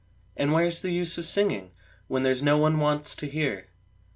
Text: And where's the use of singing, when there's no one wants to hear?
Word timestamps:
And 0.35 0.51
where's 0.51 0.81
the 0.81 0.89
use 0.89 1.19
of 1.19 1.27
singing, 1.27 1.73
when 2.07 2.23
there's 2.23 2.41
no 2.41 2.57
one 2.57 2.79
wants 2.79 3.15
to 3.17 3.29
hear? 3.29 3.67